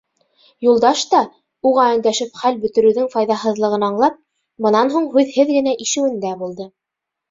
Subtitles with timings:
[0.67, 1.19] Юлдаш та,
[1.73, 4.19] уға өндәшеп хәл бөтөрөүҙең файҙаһыҙлығын аңлап,
[4.69, 6.73] бынан һуң һүҙһеҙ генә ишеүендә булды.